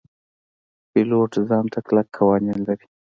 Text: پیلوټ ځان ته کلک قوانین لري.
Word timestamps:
پیلوټ 0.91 1.31
ځان 1.47 1.65
ته 1.73 1.79
کلک 1.87 2.07
قوانین 2.17 2.59
لري. 2.67 2.85